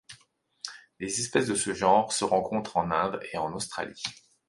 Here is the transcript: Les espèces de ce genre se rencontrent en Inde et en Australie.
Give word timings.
Les 0.99 1.19
espèces 1.19 1.45
de 1.45 1.53
ce 1.53 1.75
genre 1.75 2.11
se 2.11 2.25
rencontrent 2.25 2.77
en 2.77 2.89
Inde 2.89 3.19
et 3.31 3.37
en 3.37 3.53
Australie. 3.53 4.01